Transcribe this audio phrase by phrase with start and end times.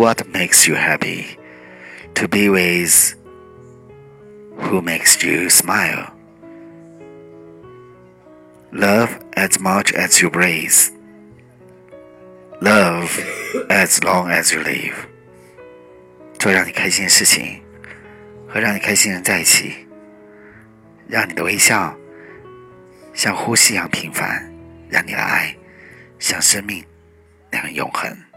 [0.00, 1.36] what makes you happy,
[2.14, 3.14] to be with
[4.56, 6.10] who makes you smile.
[8.72, 10.72] Love as much as you breathe.
[12.62, 13.10] Love
[13.68, 14.94] as long as you live.
[16.38, 17.60] 做让你开心的事情，
[18.48, 19.86] 和让你开心的人在一起，
[21.08, 21.94] 让你的微笑
[23.12, 24.50] 像呼吸一样平凡，
[24.88, 25.54] 让你的爱
[26.18, 26.82] 像生命
[27.50, 28.29] 那样永恒。